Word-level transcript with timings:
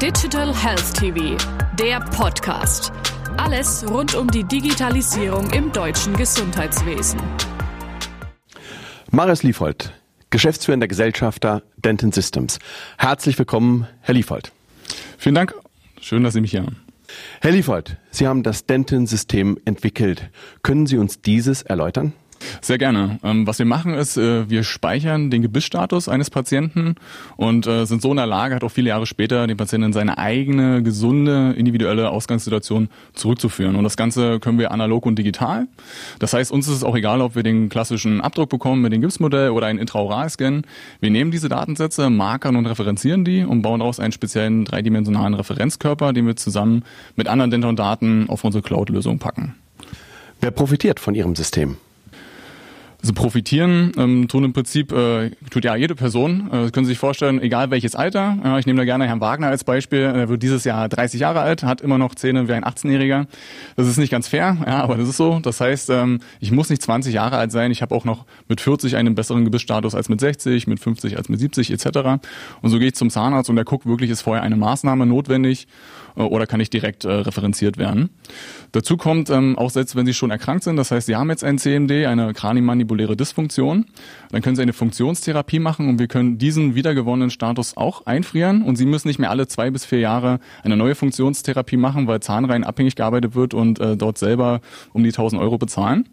Digital 0.00 0.54
Health 0.56 0.94
TV, 0.94 1.36
der 1.78 2.00
Podcast. 2.00 2.90
Alles 3.36 3.84
rund 3.86 4.14
um 4.14 4.28
die 4.28 4.44
Digitalisierung 4.44 5.50
im 5.50 5.70
deutschen 5.72 6.16
Gesundheitswesen. 6.16 7.20
Marius 9.10 9.42
Liefold, 9.42 9.92
geschäftsführender 10.30 10.88
Gesellschafter 10.88 11.62
Denton 11.76 12.12
Systems. 12.12 12.60
Herzlich 12.96 13.38
willkommen, 13.38 13.88
Herr 14.00 14.14
Liefold. 14.14 14.52
Vielen 15.18 15.34
Dank. 15.34 15.54
Schön, 16.00 16.24
dass 16.24 16.32
Sie 16.32 16.40
mich 16.40 16.52
hier 16.52 16.62
haben. 16.62 16.80
Herr 17.42 17.50
Liefold, 17.50 17.98
Sie 18.10 18.26
haben 18.26 18.42
das 18.42 18.64
Denton-System 18.64 19.58
entwickelt. 19.66 20.30
Können 20.62 20.86
Sie 20.86 20.96
uns 20.96 21.20
dieses 21.20 21.60
erläutern? 21.60 22.14
Sehr 22.60 22.78
gerne. 22.78 23.18
Ähm, 23.22 23.46
was 23.46 23.58
wir 23.58 23.66
machen 23.66 23.94
ist, 23.94 24.16
äh, 24.16 24.48
wir 24.48 24.64
speichern 24.64 25.30
den 25.30 25.42
Gebissstatus 25.42 26.08
eines 26.08 26.30
Patienten 26.30 26.94
und 27.36 27.66
äh, 27.66 27.84
sind 27.84 28.02
so 28.02 28.10
in 28.10 28.16
der 28.16 28.26
Lage, 28.26 28.58
auch 28.62 28.70
viele 28.70 28.88
Jahre 28.88 29.06
später 29.06 29.46
den 29.46 29.56
Patienten 29.56 29.86
in 29.86 29.92
seine 29.92 30.18
eigene, 30.18 30.82
gesunde, 30.82 31.54
individuelle 31.56 32.10
Ausgangssituation 32.10 32.88
zurückzuführen. 33.14 33.76
Und 33.76 33.84
das 33.84 33.96
Ganze 33.96 34.40
können 34.40 34.58
wir 34.58 34.70
analog 34.70 35.06
und 35.06 35.16
digital. 35.16 35.66
Das 36.18 36.32
heißt, 36.32 36.50
uns 36.52 36.68
ist 36.68 36.74
es 36.74 36.84
auch 36.84 36.96
egal, 36.96 37.20
ob 37.20 37.34
wir 37.34 37.42
den 37.42 37.68
klassischen 37.68 38.20
Abdruck 38.20 38.50
bekommen 38.50 38.82
mit 38.82 38.92
dem 38.92 39.00
Gipsmodell 39.00 39.50
oder 39.50 39.66
einen 39.66 39.78
Intraoral-Scan. 39.78 40.62
Wir 41.00 41.10
nehmen 41.10 41.30
diese 41.30 41.48
Datensätze, 41.48 42.10
markern 42.10 42.56
und 42.56 42.66
referenzieren 42.66 43.24
die 43.24 43.44
und 43.44 43.62
bauen 43.62 43.80
daraus 43.80 44.00
einen 44.00 44.12
speziellen 44.12 44.64
dreidimensionalen 44.64 45.34
Referenzkörper, 45.34 46.12
den 46.12 46.26
wir 46.26 46.36
zusammen 46.36 46.84
mit 47.16 47.28
anderen 47.28 47.50
Denton-Daten 47.50 48.28
auf 48.28 48.44
unsere 48.44 48.62
Cloud-Lösung 48.62 49.18
packen. 49.18 49.54
Wer 50.40 50.50
profitiert 50.50 51.00
von 51.00 51.14
Ihrem 51.14 51.36
System? 51.36 51.76
Also 53.02 53.14
profitieren 53.14 53.92
ähm, 53.96 54.28
tun 54.28 54.44
im 54.44 54.52
Prinzip, 54.52 54.92
äh, 54.92 55.30
tut 55.50 55.64
ja 55.64 55.74
jede 55.74 55.94
Person. 55.94 56.48
Äh, 56.48 56.70
können 56.70 56.84
Sie 56.84 56.90
sich 56.90 56.98
vorstellen, 56.98 57.40
egal 57.40 57.70
welches 57.70 57.94
Alter. 57.94 58.36
Ja, 58.44 58.58
ich 58.58 58.66
nehme 58.66 58.78
da 58.78 58.84
gerne 58.84 59.06
Herrn 59.06 59.22
Wagner 59.22 59.46
als 59.46 59.64
Beispiel. 59.64 60.00
Er 60.00 60.28
wird 60.28 60.42
dieses 60.42 60.64
Jahr 60.64 60.86
30 60.88 61.20
Jahre 61.20 61.40
alt, 61.40 61.62
hat 61.62 61.80
immer 61.80 61.96
noch 61.96 62.14
Zähne 62.14 62.46
wie 62.48 62.52
ein 62.52 62.64
18-Jähriger. 62.64 63.26
Das 63.76 63.88
ist 63.88 63.96
nicht 63.96 64.10
ganz 64.10 64.28
fair, 64.28 64.58
ja, 64.66 64.82
aber 64.82 64.96
das 64.96 65.08
ist 65.08 65.16
so. 65.16 65.40
Das 65.40 65.60
heißt, 65.62 65.88
ähm, 65.90 66.20
ich 66.40 66.52
muss 66.52 66.68
nicht 66.68 66.82
20 66.82 67.14
Jahre 67.14 67.38
alt 67.38 67.52
sein. 67.52 67.70
Ich 67.70 67.80
habe 67.80 67.94
auch 67.94 68.04
noch 68.04 68.26
mit 68.48 68.60
40 68.60 68.96
einen 68.96 69.14
besseren 69.14 69.46
Gebissstatus 69.46 69.94
als 69.94 70.10
mit 70.10 70.20
60, 70.20 70.66
mit 70.66 70.78
50 70.78 71.16
als 71.16 71.30
mit 71.30 71.40
70 71.40 71.70
etc. 71.70 72.20
Und 72.60 72.70
so 72.70 72.78
gehe 72.78 72.88
ich 72.88 72.94
zum 72.94 73.08
Zahnarzt 73.08 73.48
und 73.48 73.56
der 73.56 73.64
guckt 73.64 73.86
wirklich, 73.86 74.10
ist 74.10 74.22
vorher 74.22 74.42
eine 74.42 74.56
Maßnahme 74.56 75.06
notwendig 75.06 75.68
äh, 76.16 76.22
oder 76.22 76.46
kann 76.46 76.60
ich 76.60 76.70
direkt 76.70 77.04
äh, 77.04 77.10
referenziert 77.10 77.78
werden. 77.78 78.10
Dazu 78.72 78.96
kommt, 78.96 79.30
ähm, 79.30 79.58
auch 79.58 79.70
selbst 79.70 79.96
wenn 79.96 80.06
Sie 80.06 80.14
schon 80.14 80.30
erkrankt 80.30 80.64
sind, 80.64 80.76
das 80.76 80.90
heißt, 80.90 81.06
Sie 81.06 81.16
haben 81.16 81.30
jetzt 81.30 81.44
ein 81.44 81.58
CMD, 81.58 82.06
eine 82.06 82.32
Kraniomandibuläre 82.90 83.16
Dysfunktion, 83.16 83.86
dann 84.30 84.42
können 84.42 84.56
Sie 84.56 84.62
eine 84.62 84.72
Funktionstherapie 84.72 85.58
machen 85.58 85.88
und 85.88 85.98
wir 85.98 86.08
können 86.08 86.38
diesen 86.38 86.74
wiedergewonnenen 86.74 87.30
Status 87.30 87.76
auch 87.76 88.06
einfrieren 88.06 88.62
und 88.62 88.76
Sie 88.76 88.86
müssen 88.86 89.08
nicht 89.08 89.18
mehr 89.18 89.30
alle 89.30 89.46
zwei 89.46 89.70
bis 89.70 89.84
vier 89.84 90.00
Jahre 90.00 90.40
eine 90.62 90.76
neue 90.76 90.94
Funktionstherapie 90.94 91.76
machen, 91.76 92.06
weil 92.06 92.20
Zahnreihen 92.20 92.64
abhängig 92.64 92.96
gearbeitet 92.96 93.34
wird 93.34 93.54
und 93.54 93.78
äh, 93.78 93.96
dort 93.96 94.18
selber 94.18 94.60
um 94.92 95.04
die 95.04 95.10
1000 95.10 95.40
Euro 95.40 95.58
bezahlen. 95.58 96.08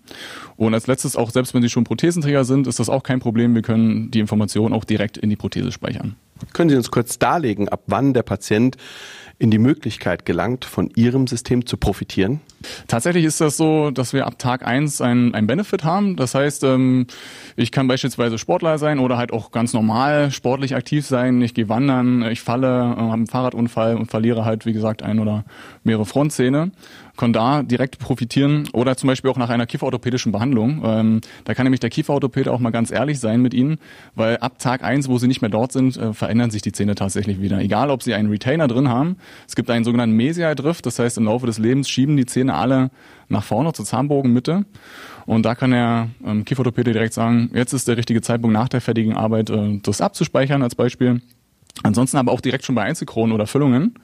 Und 0.56 0.74
als 0.74 0.88
letztes 0.88 1.16
auch, 1.16 1.32
selbst 1.32 1.54
wenn 1.54 1.62
Sie 1.62 1.70
schon 1.70 1.84
Prothesenträger 1.84 2.46
sind, 2.46 2.68
ist 2.68 2.80
das 2.80 2.90
auch 2.90 3.04
kein 3.04 3.20
Problem. 3.20 3.56
Wir 3.56 3.62
können 3.62 4.12
die 4.12 4.20
Information 4.20 4.74
auch 4.74 4.84
direkt 4.84 5.18
in 5.18 5.30
die 5.30 5.36
Prothese 5.36 5.72
speichern. 5.72 6.16
Können 6.54 6.70
Sie 6.70 6.76
uns 6.76 6.92
kurz 6.92 7.18
darlegen, 7.18 7.68
ab 7.70 7.84
wann 7.88 8.14
der 8.14 8.24
Patient 8.24 8.78
in 9.40 9.52
die 9.52 9.60
Möglichkeit 9.60 10.26
gelangt, 10.26 10.66
von 10.66 10.90
Ihrem 10.96 11.28
System 11.28 11.66
zu 11.66 11.78
profitieren? 11.78 12.42
Tatsächlich 12.88 13.24
ist 13.24 13.40
das 13.40 13.56
so, 13.56 13.92
dass 13.92 14.14
wir 14.14 14.26
ab 14.26 14.40
Tag 14.40 14.66
eins 14.66 15.00
ein, 15.00 15.36
ein 15.36 15.46
Benefit 15.46 15.84
haben. 15.84 16.16
Das 16.16 16.34
heißt, 16.34 16.64
ähm, 16.64 17.06
ich 17.56 17.72
kann 17.72 17.88
beispielsweise 17.88 18.40
Sportler 18.40 18.80
sein 18.80 18.98
oder 18.98 19.18
halt 19.18 19.32
auch 19.32 19.52
ganz 19.52 19.74
normal 19.74 20.32
sportlich 20.32 20.76
aktiv 20.76 21.06
sein. 21.06 21.42
Ich 21.42 21.54
gehe 21.54 21.70
wandern, 21.70 22.24
ich 22.24 22.42
falle, 22.42 22.68
äh, 22.68 23.00
habe 23.00 23.14
einen 23.14 23.28
Fahrradunfall 23.28 23.96
und 23.96 24.10
verliere 24.10 24.44
halt, 24.44 24.66
wie 24.66 24.74
gesagt, 24.74 25.04
ein 25.04 25.20
oder 25.20 25.46
mehrere 25.84 26.06
Frontzähne 26.06 26.72
kann 27.18 27.34
da 27.34 27.64
direkt 27.64 28.00
profitieren 28.00 28.70
oder 28.74 28.96
zum 28.96 29.08
Beispiel 29.08 29.30
auch 29.30 29.38
nach 29.38 29.50
einer 29.50 29.66
kieferorthopädischen 29.66 30.32
Behandlung. 30.32 30.82
Ähm, 30.86 31.22
da 31.46 31.54
kann 31.54 31.66
nämlich 31.66 31.80
der 31.80 31.90
Kieferorthopäde 31.90 32.52
auch 32.52 32.60
mal 32.60 32.70
ganz 32.70 32.92
ehrlich 32.92 33.20
sein 33.20 33.42
mit 33.42 33.54
Ihnen, 33.54 33.78
weil 34.16 34.38
ab 34.38 34.60
Tag 34.60 34.84
eins, 34.84 35.10
wo 35.10 35.18
Sie 35.18 35.28
nicht 35.28 35.42
mehr 35.42 35.50
dort 35.50 35.72
sind, 35.72 35.98
äh, 35.98 36.14
verändern 36.14 36.52
sich 36.52 36.62
die 36.62 36.72
Zähne 36.72 36.96
tatsächlich 36.96 37.42
wieder. 37.42 37.60
Egal, 37.60 37.90
ob 37.90 38.04
Sie 38.04 38.14
einen 38.14 38.30
Retainer 38.30 38.68
drin 38.68 38.90
haben. 38.90 39.18
Es 39.48 39.56
gibt 39.56 39.70
einen 39.70 39.84
sogenannten 39.84 40.16
Mesial-Drift, 40.16 40.86
das 40.86 41.00
heißt, 41.00 41.18
im 41.18 41.26
Laufe 41.26 41.46
des 41.46 41.58
Lebens 41.58 41.90
schieben 41.90 42.16
die 42.16 42.26
Zähne 42.26 42.54
alle 42.54 42.92
nach 43.30 43.44
vorne 43.44 43.74
zur 43.74 43.86
Zahnbogenmitte. 43.86 44.66
Und 45.26 45.46
da 45.46 45.56
kann 45.56 45.72
der 45.72 46.10
ähm, 46.26 46.46
Kieferorthopäde 46.46 46.94
direkt 46.94 47.14
sagen, 47.14 47.52
jetzt 47.54 47.74
ist 47.74 47.88
der 47.88 47.98
richtige 47.98 48.22
Zeitpunkt 48.22 48.54
nach 48.54 48.70
der 48.70 48.80
fertigen 48.80 49.16
Arbeit, 49.16 49.50
äh, 49.50 49.80
das 49.84 50.00
abzuspeichern 50.00 50.62
als 50.62 50.76
Beispiel. 50.76 51.22
Ansonsten 51.84 52.18
aber 52.18 52.32
auch 52.32 52.42
direkt 52.42 52.66
schon 52.66 52.76
bei 52.76 52.84
Einzelkronen 52.84 53.34
oder 53.34 53.46
Füllungen. 53.46 53.96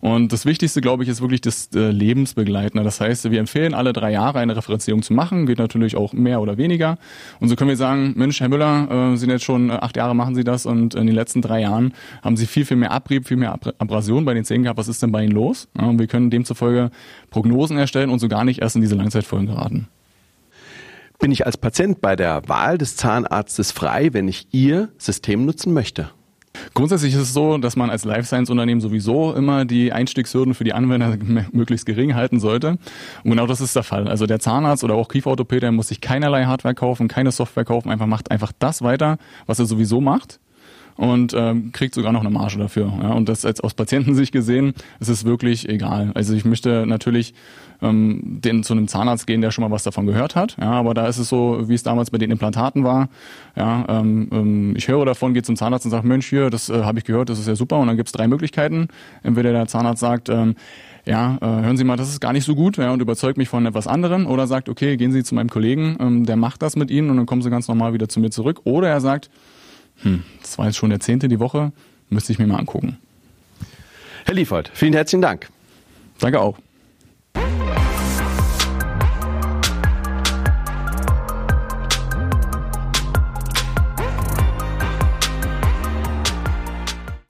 Und 0.00 0.32
das 0.32 0.44
Wichtigste, 0.44 0.80
glaube 0.80 1.02
ich, 1.02 1.08
ist 1.08 1.22
wirklich 1.22 1.40
das 1.40 1.70
äh, 1.74 1.90
Lebensbegleitende. 1.90 2.84
Das 2.84 3.00
heißt, 3.00 3.30
wir 3.30 3.40
empfehlen 3.40 3.72
alle 3.72 3.92
drei 3.92 4.12
Jahre 4.12 4.40
eine 4.40 4.56
Referenzierung 4.56 5.02
zu 5.02 5.14
machen, 5.14 5.46
geht 5.46 5.58
natürlich 5.58 5.96
auch 5.96 6.12
mehr 6.12 6.40
oder 6.42 6.58
weniger. 6.58 6.98
Und 7.40 7.48
so 7.48 7.56
können 7.56 7.70
wir 7.70 7.76
sagen, 7.76 8.12
Mensch, 8.16 8.40
Herr 8.40 8.48
Müller, 8.48 9.12
äh, 9.12 9.16
sind 9.16 9.30
jetzt 9.30 9.44
schon 9.44 9.70
äh, 9.70 9.74
acht 9.74 9.96
Jahre 9.96 10.14
machen 10.14 10.34
Sie 10.34 10.44
das 10.44 10.66
und 10.66 10.94
in 10.94 11.06
den 11.06 11.14
letzten 11.14 11.40
drei 11.40 11.62
Jahren 11.62 11.94
haben 12.22 12.36
Sie 12.36 12.46
viel, 12.46 12.66
viel 12.66 12.76
mehr 12.76 12.90
Abrieb, 12.90 13.26
viel 13.26 13.38
mehr 13.38 13.52
Ab 13.52 13.74
Abrasion 13.78 14.24
bei 14.24 14.34
den 14.34 14.44
Zähnen 14.44 14.64
gehabt. 14.64 14.78
Was 14.78 14.88
ist 14.88 15.02
denn 15.02 15.12
bei 15.12 15.24
Ihnen 15.24 15.32
los? 15.32 15.68
Und 15.78 15.98
wir 15.98 16.06
können 16.06 16.30
demzufolge 16.30 16.90
Prognosen 17.30 17.78
erstellen 17.78 18.10
und 18.10 18.18
so 18.18 18.28
gar 18.28 18.44
nicht 18.44 18.60
erst 18.60 18.76
in 18.76 18.82
diese 18.82 18.94
Langzeitfolgen 18.94 19.46
geraten. 19.46 19.88
Bin 21.18 21.32
ich 21.32 21.46
als 21.46 21.56
Patient 21.56 22.02
bei 22.02 22.16
der 22.16 22.42
Wahl 22.48 22.76
des 22.76 22.96
Zahnarztes 22.96 23.72
frei, 23.72 24.12
wenn 24.12 24.28
ich 24.28 24.48
Ihr 24.50 24.90
System 24.98 25.46
nutzen 25.46 25.72
möchte? 25.72 26.10
Grundsätzlich 26.72 27.14
ist 27.14 27.20
es 27.20 27.32
so, 27.32 27.58
dass 27.58 27.76
man 27.76 27.90
als 27.90 28.04
Life 28.04 28.24
Science 28.24 28.50
Unternehmen 28.50 28.80
sowieso 28.80 29.34
immer 29.34 29.64
die 29.64 29.92
Einstiegshürden 29.92 30.54
für 30.54 30.64
die 30.64 30.72
Anwender 30.72 31.16
möglichst 31.52 31.86
gering 31.86 32.14
halten 32.14 32.40
sollte. 32.40 32.78
Und 33.24 33.30
genau 33.30 33.46
das 33.46 33.60
ist 33.60 33.76
der 33.76 33.82
Fall. 33.82 34.08
Also 34.08 34.26
der 34.26 34.40
Zahnarzt 34.40 34.84
oder 34.84 34.94
auch 34.94 35.08
Kieferorthopäde 35.08 35.70
muss 35.72 35.88
sich 35.88 36.00
keinerlei 36.00 36.44
Hardware 36.44 36.74
kaufen, 36.74 37.08
keine 37.08 37.32
Software 37.32 37.64
kaufen, 37.64 37.90
einfach 37.90 38.06
macht 38.06 38.30
einfach 38.30 38.52
das 38.58 38.82
weiter, 38.82 39.18
was 39.46 39.58
er 39.58 39.66
sowieso 39.66 40.00
macht 40.00 40.40
und 40.96 41.34
ähm, 41.34 41.72
kriegt 41.72 41.94
sogar 41.94 42.12
noch 42.12 42.20
eine 42.20 42.30
Marge 42.30 42.58
dafür. 42.58 42.92
Ja? 43.02 43.12
Und 43.12 43.28
das 43.28 43.42
jetzt 43.42 43.62
aus 43.62 43.74
Patientensicht 43.74 44.32
gesehen, 44.32 44.74
ist 45.00 45.08
es 45.08 45.24
wirklich 45.24 45.68
egal. 45.68 46.12
Also 46.14 46.34
ich 46.34 46.44
möchte 46.44 46.86
natürlich 46.86 47.34
ähm, 47.82 48.40
den, 48.40 48.62
zu 48.62 48.72
einem 48.72 48.88
Zahnarzt 48.88 49.26
gehen, 49.26 49.40
der 49.40 49.50
schon 49.50 49.62
mal 49.62 49.70
was 49.70 49.82
davon 49.82 50.06
gehört 50.06 50.36
hat. 50.36 50.56
Ja, 50.60 50.72
aber 50.72 50.94
da 50.94 51.06
ist 51.06 51.18
es 51.18 51.28
so, 51.28 51.68
wie 51.68 51.74
es 51.74 51.82
damals 51.82 52.10
bei 52.10 52.18
den 52.18 52.30
Implantaten 52.30 52.84
war. 52.84 53.08
Ja, 53.56 53.84
ähm, 53.88 54.28
ähm 54.32 54.76
ich 54.76 54.88
höre 54.88 55.04
davon, 55.04 55.34
gehe 55.34 55.42
zum 55.42 55.56
Zahnarzt 55.56 55.84
und 55.84 55.90
sage, 55.90 56.06
Mensch, 56.06 56.28
hier, 56.28 56.50
das 56.50 56.68
äh, 56.68 56.82
habe 56.82 56.98
ich 56.98 57.04
gehört, 57.04 57.28
das 57.28 57.38
ist 57.38 57.48
ja 57.48 57.56
super. 57.56 57.78
Und 57.78 57.88
dann 57.88 57.96
gibt 57.96 58.08
es 58.08 58.12
drei 58.12 58.28
Möglichkeiten. 58.28 58.88
Entweder 59.22 59.52
der 59.52 59.66
Zahnarzt 59.66 60.00
sagt, 60.00 60.28
ähm, 60.28 60.54
ja, 61.04 61.36
äh, 61.40 61.46
hören 61.46 61.76
Sie 61.76 61.84
mal, 61.84 61.96
das 61.96 62.08
ist 62.08 62.20
gar 62.20 62.32
nicht 62.32 62.44
so 62.44 62.54
gut 62.54 62.78
ja, 62.78 62.90
und 62.90 63.02
überzeugt 63.02 63.36
mich 63.36 63.48
von 63.48 63.66
etwas 63.66 63.86
anderem 63.86 64.26
oder 64.26 64.46
sagt, 64.46 64.68
okay, 64.68 64.96
gehen 64.96 65.12
Sie 65.12 65.22
zu 65.22 65.34
meinem 65.34 65.50
Kollegen, 65.50 65.96
ähm, 66.00 66.26
der 66.26 66.36
macht 66.36 66.62
das 66.62 66.76
mit 66.76 66.90
Ihnen 66.90 67.10
und 67.10 67.18
dann 67.18 67.26
kommen 67.26 67.42
Sie 67.42 67.50
ganz 67.50 67.68
normal 67.68 67.92
wieder 67.92 68.08
zu 68.08 68.20
mir 68.20 68.30
zurück. 68.30 68.62
Oder 68.64 68.88
er 68.88 69.00
sagt, 69.00 69.28
hm, 70.02 70.22
das 70.40 70.58
war 70.58 70.66
jetzt 70.66 70.76
schon 70.76 70.90
der 70.90 71.00
zehnte 71.00 71.28
die 71.28 71.40
Woche, 71.40 71.72
müsste 72.08 72.32
ich 72.32 72.38
mir 72.38 72.46
mal 72.46 72.58
angucken. 72.58 72.98
Herr 74.24 74.34
Liefert, 74.34 74.70
vielen 74.72 74.94
herzlichen 74.94 75.22
Dank. 75.22 75.48
Danke 76.18 76.40
auch. 76.40 76.58